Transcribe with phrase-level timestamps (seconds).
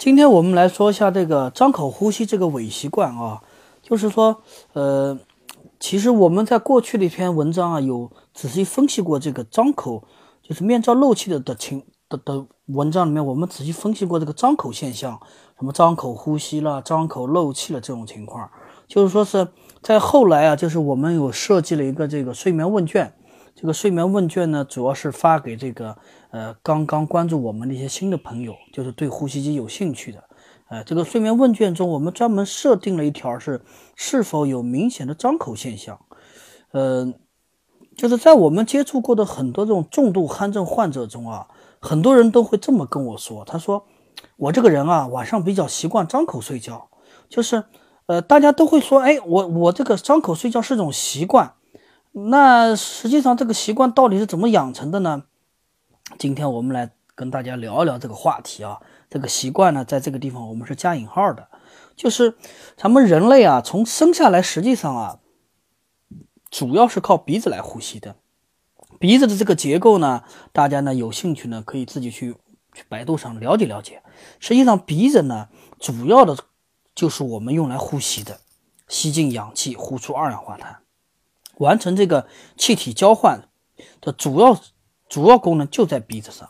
[0.00, 3.42] 今天我们来说一下这个张口呼吸这个伪习惯啊，
[3.82, 4.40] 就是说，
[4.72, 5.18] 呃，
[5.78, 10.02] 其实我们在过去的一篇文章啊，有仔细分析过这个张口，
[10.42, 15.20] 就是面罩漏气的的情的的文章里面，我们仔细分析过这个张口现象，
[15.58, 18.48] 什么张口呼吸了、张口漏气了这种情况，
[18.88, 19.48] 就是说是
[19.82, 23.12] 在后来啊，就是我们有设计了一个这个睡眠问卷。
[23.60, 25.94] 这个睡眠问卷呢，主要是发给这个
[26.30, 30.24] 呃刚刚关注我们的一些新的朋友，就是对呼吸机有兴趣的。
[30.70, 33.60] 呃，这个睡眠问卷中，我们专门设定了一条是
[33.94, 36.00] 是否有明显的张口现象。
[36.70, 37.12] 呃，
[37.94, 41.46] 就是在我们接触过的很多这种重度鼾症患者中啊，
[41.80, 43.84] 很多人都会这么跟我说，他说
[44.38, 46.88] 我这个人啊，晚上比较习惯张口睡觉，
[47.28, 47.62] 就是
[48.06, 51.52] 呃大家都会说，哎，我我这个张口睡觉是种习惯。
[52.12, 55.24] 那实际上这个习惯到底是怎么养成的呢？
[56.18, 58.80] 今天我们来跟大家聊一聊这个话题啊。
[59.08, 61.48] 这个习惯呢，在这个地方我们是加引号的，
[61.96, 62.36] 就是
[62.76, 65.20] 咱们人类啊，从生下来实际上啊，
[66.50, 68.16] 主要是靠鼻子来呼吸的。
[68.98, 72.34] 鼻子的这个结构呢，大家呢有兴趣呢，可以自己去
[72.72, 74.02] 去百度上了解了解。
[74.38, 75.48] 实际上鼻子呢，
[75.78, 76.36] 主要的
[76.94, 78.40] 就是我们用来呼吸的，
[78.88, 80.82] 吸进氧气，呼出二氧化碳。
[81.60, 83.48] 完成这个气体交换
[84.00, 84.58] 的主要
[85.08, 86.48] 主要功能就在鼻子上，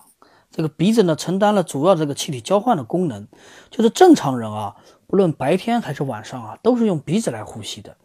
[0.51, 3.27] 这个鼻子呢承担了主要这个气体交换的功能，
[3.71, 4.77] 就是正常人啊，
[5.09, 7.97] 不论白天还是晚上啊，都是用鼻子来呼吸的。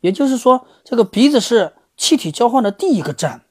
[0.00, 3.42] 也就是说，这个鼻子是气体交换的第一个站，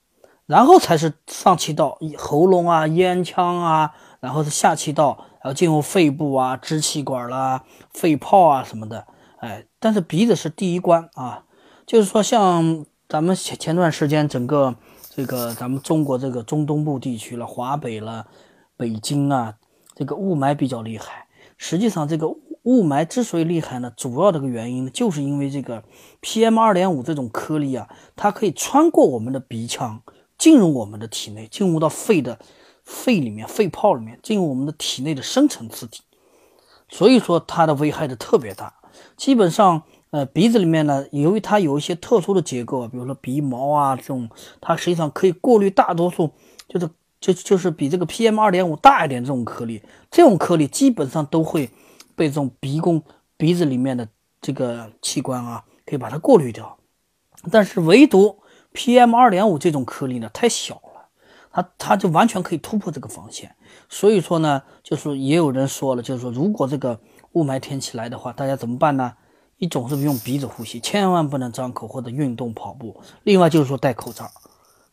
[0.45, 9.07] 然后才是上气道、喉咙啊、咽腔啊，然后是下气道，然后进入肺部啊、支气管啦、肺泡啊什么的。
[9.39, 11.43] 哎，但是鼻子是第一关啊，
[11.85, 12.85] 就是说像。
[13.11, 14.73] 咱们前前段时间，整个
[15.09, 18.27] 这个咱们中国这个中东部地区了，华北了，
[18.77, 19.55] 北京啊，
[19.93, 21.27] 这个雾霾比较厉害。
[21.57, 25.83] 实际上，这个雾霾之所以厉害呢，主要这个原因呢，就是因为这个
[26.21, 30.01] PM 二点五这种颗粒啊，它可以穿过我们的鼻腔，
[30.37, 32.39] 进入我们的体内，进入到肺的
[32.85, 36.01] 肺里面、肺泡里面，进入我们的体内的深层次体，
[36.87, 38.75] 所以说它的危害的特别大，
[39.17, 39.83] 基本上。
[40.11, 44.29] 呃，鼻子里面呢，由于它有一些特殊的结构，比如说鼻毛啊这种，
[44.59, 46.31] 它实际上可以过滤大多数，
[46.67, 46.89] 就是
[47.21, 51.69] 就就是比这个 PM 二点五大一点这种颗粒，这种颗粒基本上都会
[52.13, 53.01] 被这种鼻弓
[53.37, 54.05] 鼻子里面的
[54.41, 56.77] 这个器官啊，可以把它过滤掉。
[57.49, 58.39] 但是唯独
[58.73, 61.07] PM 二点五这种颗粒呢，太小了，
[61.53, 63.55] 它它就完全可以突破这个防线。
[63.87, 66.99] 所以说呢，就是也有人说了，就是说如果这个
[67.31, 69.13] 雾霾天气来的话，大家怎么办呢？
[69.61, 72.99] 一种是用鼻子呼吸，千万不能张口或者运动跑步。
[73.21, 74.27] 另外就是说戴口罩，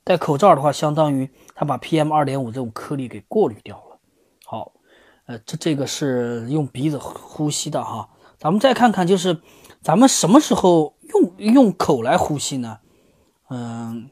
[0.04, 3.98] 戴口罩的话，相当于它把 PM 二点五这种颗粒给过滤掉了。
[4.44, 4.72] 好，
[5.24, 8.10] 呃，这这个是用鼻子呼吸的哈。
[8.36, 9.40] 咱们再看看，就是
[9.80, 12.80] 咱们什么时候用用口来呼吸呢？
[13.48, 14.10] 嗯，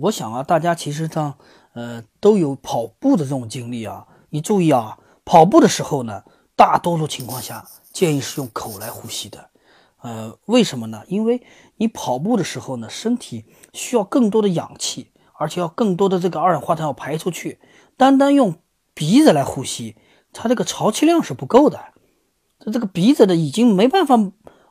[0.00, 1.34] 我想啊，大家其实上
[1.74, 4.08] 呃都有跑步的这种经历啊。
[4.30, 6.24] 你注意啊，跑步的时候呢，
[6.56, 7.64] 大多数情况下。
[7.98, 9.50] 建议是用口来呼吸的，
[10.02, 11.02] 呃，为什么呢？
[11.08, 11.42] 因为
[11.78, 17.58] 你跑步的时候呢，身体需要更多的氧气，而且要更多的这个二氧化碳要排出去。
[17.96, 18.54] 单单用
[18.94, 19.96] 鼻子来呼吸，
[20.32, 21.80] 它这个潮气量是不够的。
[22.60, 24.16] 这这个鼻子的已经没办法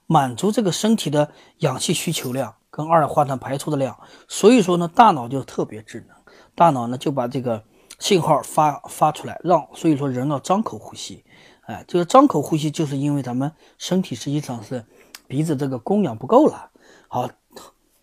[0.05, 3.99] 满足这个身体的氧气需求量跟二氧化碳排出的量，
[4.29, 6.15] 所以说呢，大脑就特别智能，
[6.55, 7.61] 大脑呢就把这个
[7.99, 11.25] 信号发发出来，让所以说人要张口呼吸。
[11.67, 14.85] 哎，这个张口呼吸，就是因为咱们身体实际上是
[15.27, 16.71] 鼻子这个供氧不够了。
[17.09, 17.29] 好，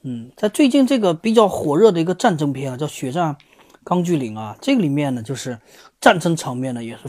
[0.02, 3.38] 嗯，在最近这个比较火热的一个战争片啊，叫《血战
[3.82, 5.58] 钢锯岭》啊，这个里面呢，就是
[5.98, 7.04] 战争场面呢也是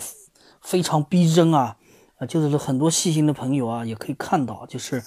[0.61, 1.75] 非常逼真啊。
[2.17, 5.03] 啊，就是很多细心的朋友啊，也可以看到，就是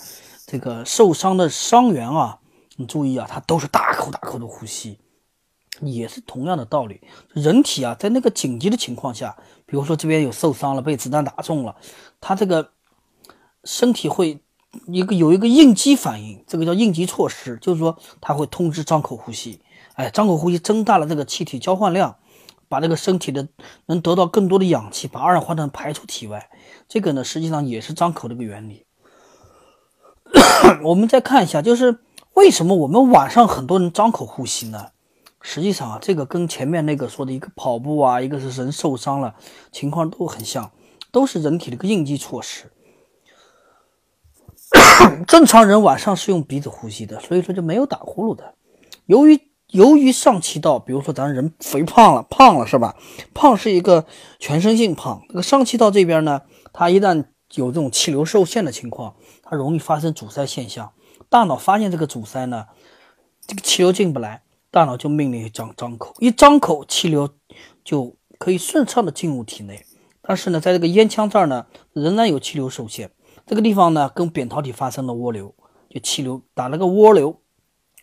[0.47, 2.39] 这个受伤的伤员啊，
[2.77, 4.99] 你注意啊，他都是大口大口的呼吸。
[5.81, 7.01] 也是同样的道理，
[7.33, 11.77] 人体啊，在那个紧急的情况下，比如说这边有受伤了，被子弹打中了，
[12.21, 12.71] 他这个
[13.65, 14.41] 身体会
[14.87, 19.61] 一个有一个应激反应，这个叫应急措施，就是说他会通知张口呼吸，
[19.95, 22.17] 哎，张口呼吸增大了这个气体交换量，
[22.69, 23.49] 把这个身体的
[23.87, 26.51] 能得到更多的氧气，把二氧化碳排出体外，
[26.89, 28.85] 这个呢实际上也是张口的一个原理。
[30.85, 32.01] 我们再看一下，就是
[32.35, 34.89] 为什么我们晚上很多人张口呼吸呢？
[35.51, 39.35] 实际上啊，这个跟前面那个说的一个跑步啊，一个是人受伤了，
[39.73, 40.71] 情况都很像，
[41.11, 42.71] 都是人体的一个应急措施。
[45.27, 48.57] 正常人晚上是用鼻子呼吸的，所以说就没有打呼噜的。
[49.07, 52.95] 由于由于上气道，比如说咱人肥胖了，胖了是吧？
[53.33, 54.05] 胖是一个
[54.39, 56.43] 全身性胖，这个上气道这边呢，
[56.75, 57.25] 它一旦
[57.55, 60.93] 有这种气流受限的情况，它容易发生阻塞现象。
[61.31, 62.67] 大脑发现这个阻塞呢，
[63.47, 67.29] 这个气流进不来，大脑就命令张张口，一张口，气流
[67.85, 69.85] 就可以顺畅的进入体内。
[70.23, 73.11] 但是呢，在这个咽腔这儿呢，仍然有气流受限，
[73.47, 75.55] 这个地方呢，跟扁桃体发生了涡流，
[75.89, 77.41] 就气流打了个涡流，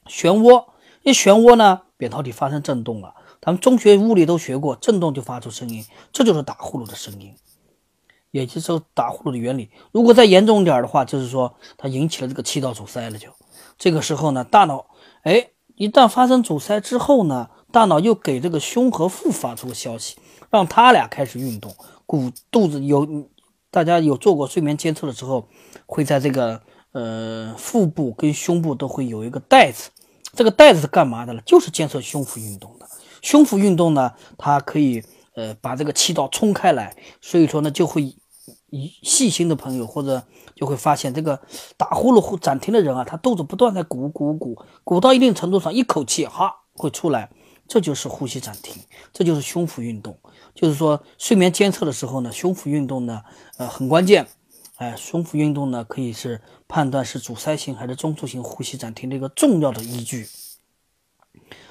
[0.08, 0.66] 漩涡。
[1.04, 3.14] 一漩涡呢，扁桃体发生震动了。
[3.40, 7.36] 咱们中学物理都学过，震动就发出声音，这就是打呼噜的声音，
[8.32, 9.70] 也就是打呼噜的原理。
[9.92, 13.20] 如果再严重点的话，就是说它引起了这个气道阻塞了。
[13.20, 13.30] 就
[13.78, 14.88] 这个时候呢，大脑
[15.22, 20.16] 哎，一旦发生阻塞之后呢，大脑又给这个胸和腹发出个消息，
[20.50, 21.75] 让他俩开始运动。
[22.06, 23.07] 骨肚子有
[23.72, 25.50] 大家有做过睡眠监测的时候，
[25.86, 26.62] 会在这个
[26.94, 29.89] 呃腹部跟胸部都会有一个带子。
[30.33, 31.42] 这个带子是干嘛的呢？
[31.45, 32.86] 就是监测胸腹运动的。
[33.21, 35.04] 胸腹运动呢，它可以
[35.36, 38.16] 呃把这个气道冲开来，所以说呢，就会
[39.04, 40.24] 细心的朋友或者
[40.56, 41.39] 就会发现，这个
[41.77, 47.30] 打呼噜或暂停的人啊，他肚子不断在鼓鼓鼓，鼓到一定程度上，一口气哈会出来，
[47.68, 48.83] 这就是呼吸暂停，
[49.13, 50.18] 这就是胸腹运动。
[50.54, 53.22] 就是说睡眠监测的时候呢，胸腹运动呢，
[53.57, 54.27] 呃很关键。
[54.78, 60.28] 哎，胸腹运动呢，可以是判断是阻塞性还是中枢性呼吸暂停的一个重要的依据。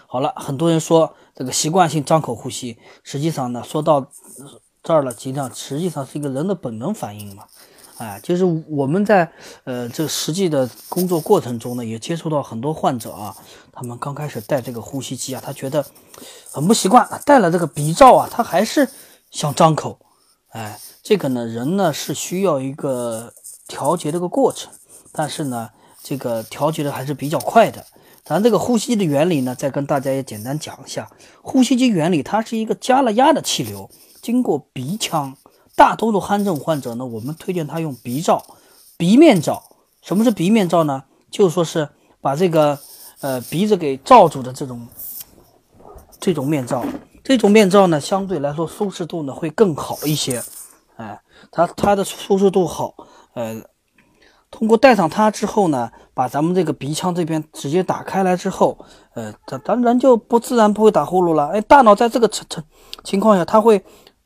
[0.07, 4.11] 好了，很多人说这个习惯性张口呼吸，实际上呢，说到
[4.85, 7.45] 这儿了，实际上实际上是一个人的本能反应嘛。
[7.97, 9.29] 哎，就是我们在
[9.65, 13.37] 呃这实际的工作过程中呢，也接触到很多患者啊，
[13.73, 15.85] 他们刚开始戴这个呼吸机啊，他觉得
[16.53, 18.89] 很不习惯，戴了这个鼻罩啊，他还是
[19.33, 19.99] 想张口，
[20.51, 20.79] 哎。
[21.07, 23.31] 这个呢，人呢是需要一个
[23.69, 24.73] 调节这个过程，
[25.13, 25.69] 但是呢，
[26.03, 27.85] 这个调节的还是比较快的。
[28.25, 31.07] 咱这个呼吸机的原理呢，再跟大家也简单讲一下。
[31.43, 33.91] 呼吸机原理，它是一个加了压的气流
[34.25, 35.37] 经过鼻腔。
[35.77, 38.43] 大多数鼾症患者呢，我们推荐他用鼻罩、
[38.97, 39.63] 鼻面罩。
[40.01, 41.03] 什么是鼻面罩呢？
[41.31, 41.91] 就说是
[42.23, 42.79] 把这个
[43.21, 44.87] 呃鼻子给罩住的这种
[46.19, 46.83] 这种面罩。
[47.23, 50.43] 这种面罩呢，相对来说舒适度呢会更好一些。
[50.97, 52.95] 哎，它它的舒适度好，
[53.35, 53.61] 呃，
[54.51, 58.79] 通过戴上它之后呢，把咱们这个鼻腔这边直接打开来之后，
[59.15, 61.49] 呃，它当然就不自然不会打呼噜了。
[61.49, 62.63] 哎，大脑在这个情情
[63.03, 63.85] 情况下，它会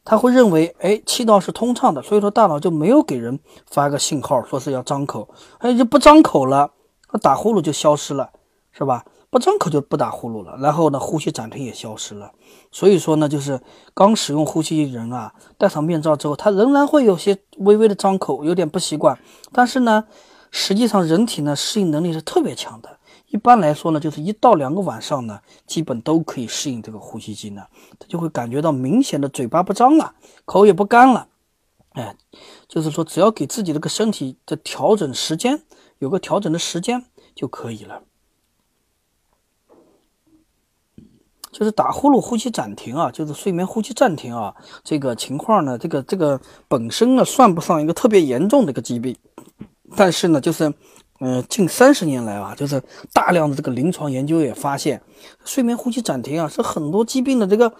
[0.08, 5.28] 它会认为，哎，气道是通畅的，所以说大脑就没有给人发个信号，说是要张口，
[5.58, 6.70] 哎，就不张口了，
[7.12, 8.30] 那打呼噜就消失了，
[8.72, 9.04] 是吧？
[9.28, 12.32] 不张口就不打呼噜了，然后呢，呼吸暂停也消失了。
[12.72, 13.60] 所以说呢，就是
[13.92, 19.18] 刚使用呼吸机人啊，戴上面罩之后，他仍然会有些微微的张口，有点不习惯。
[19.52, 20.04] 但是呢，
[20.50, 22.96] 实际上人体呢适应能力是特别强的。
[23.28, 27.66] 一般来说呢，就是一到两个晚上呢，基本都可以适应这个呼吸机呢，
[27.98, 30.14] 他就会感觉到明显的嘴巴不张了，
[30.44, 31.28] 口也不干了。
[31.90, 32.16] 哎，
[32.68, 35.62] 就是说只要给自己这个身体的调整时间，
[35.98, 37.04] 有个调整的时间
[37.34, 38.02] 就可以了。
[41.50, 44.54] 就是打呼噜、呼吸暂停啊，就是睡眠呼吸暂停啊，
[44.84, 49.16] 这个情况呢，这个这个本身呢算不上一个特别严重的一个疾病，
[49.96, 50.72] 但是呢，就是，
[51.20, 52.82] 嗯，近三十年来啊，就是
[53.12, 55.02] 大量的这个临床研究也发现，
[55.44, 57.72] 睡眠呼吸暂停啊是很多疾病的这个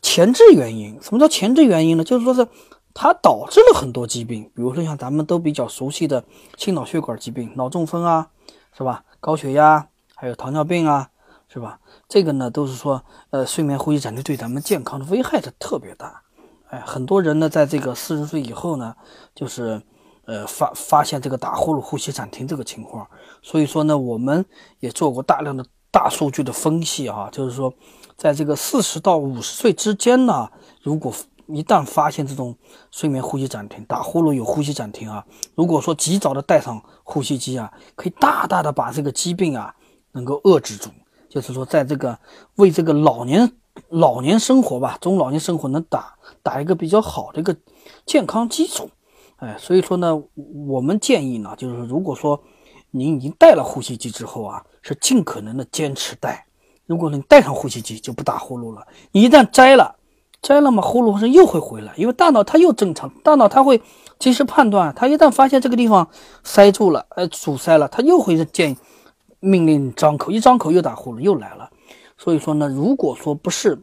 [0.00, 0.98] 前置原因。
[1.00, 2.04] 什么叫前置原因呢？
[2.04, 2.46] 就是说是
[2.94, 6.24] 它导致了很多疾病，比如说像咱们都比较熟悉的
[6.56, 8.28] 心脑血管疾病、脑中风啊，
[8.76, 9.04] 是吧？
[9.20, 11.08] 高血压，还有糖尿病啊。
[11.54, 11.80] 是吧？
[12.08, 16.22] 这个呢，都是说，呃，睡眠呼吸暂停对咱们健康的危害是特别大。
[16.70, 18.94] 哎，很多人呢，在这个四十岁以后呢，
[19.34, 19.82] 就是，
[20.32, 23.06] 呃，发发现这个打呼噜、呼吸暂停这个情况。
[23.42, 24.42] 所以说呢，我们
[24.80, 27.74] 也做过大量的大数据的分析啊，就是说，
[28.16, 30.48] 在这个四十到五十岁之间呢，
[30.80, 31.12] 如果
[31.48, 32.56] 一旦发现这种
[32.90, 35.22] 睡眠呼吸暂停、打呼噜有呼吸暂停啊，
[35.54, 39.74] 如果说及早的带上呼吸机啊，可以大大的把这个疾病啊
[40.12, 40.88] 能够遏制住。
[41.28, 42.18] 就是说，在这个
[42.56, 43.52] 为这个老年
[43.88, 47.54] 老年生活吧，中老年生活能打打一个比较好的一个
[48.06, 48.90] 健康基础，
[49.42, 50.22] 哎，所以说呢，
[50.68, 52.40] 我们建议呢，就是如果说
[52.92, 56.46] 您已经戴了呼吸机之后啊，是尽可能的坚持戴。
[56.86, 59.96] 如果你戴上呼吸机就不打呼噜了，你一旦摘了，
[60.40, 63.82] 摘了嘛，呼噜声又会回来，因为大脑它又正常，大脑它会
[64.20, 66.08] 及时判断，它一旦发现这个地方
[66.44, 68.76] 塞住了，呃，阻塞了，它又会建议。
[69.40, 71.68] 命令张口，一张口又打呼噜又来了，
[72.16, 73.82] 所以说呢，如果说不是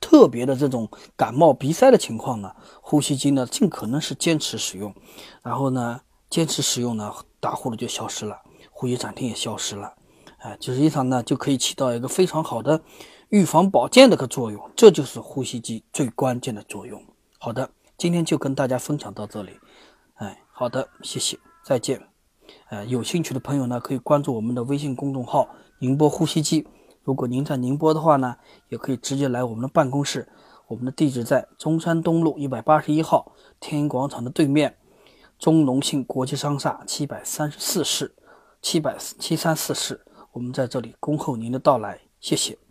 [0.00, 4.94] 特别的这种感冒鼻塞的情况呢，呼吸机呢尽可能是坚持使用，
[5.42, 8.40] 然后呢坚持使用呢，打呼噜就消失了，
[8.70, 9.92] 呼吸暂停也消失了，
[10.38, 12.80] 哎，实际上呢就可以起到一个非常好的
[13.28, 17.02] 预防保健的个作用，这就是呼吸机最关键的作用。
[17.38, 19.58] 好的，今天就跟大家分享到这里，
[20.14, 22.00] 哎，好的，谢谢，再见。
[22.68, 26.66] 呃，有兴趣的朋友呢，可以关注我们的微信公众号“宁波呼吸机”。
[27.02, 28.36] 如果您在宁波的话呢，
[28.68, 30.28] 也可以直接来我们的办公室，
[30.68, 34.76] 我们的地址在中山东路一百八十一号天银广场的对面，
[35.38, 38.14] 中农信国际商厦七百三十四室，
[38.60, 40.04] 七百七三四室。
[40.32, 42.69] 我们在这里恭候您的到来，谢谢。